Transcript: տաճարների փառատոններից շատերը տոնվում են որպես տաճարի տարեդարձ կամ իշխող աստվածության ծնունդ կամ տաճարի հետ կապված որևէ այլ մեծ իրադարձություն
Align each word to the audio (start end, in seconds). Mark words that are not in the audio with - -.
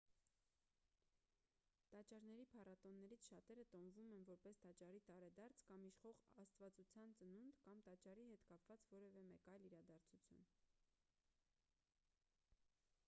տաճարների 1.93 2.45
փառատոններից 2.53 3.25
շատերը 3.31 3.65
տոնվում 3.75 4.15
են 4.15 4.23
որպես 4.29 4.61
տաճարի 4.63 5.01
տարեդարձ 5.09 5.61
կամ 5.69 5.83
իշխող 5.89 6.23
աստվածության 6.45 7.13
ծնունդ 7.21 7.59
կամ 7.67 7.83
տաճարի 7.89 8.23
հետ 8.31 8.45
կապված 8.53 8.87
որևէ 8.95 9.23
այլ 9.25 9.27
մեծ 9.45 9.67
իրադարձություն 9.67 10.49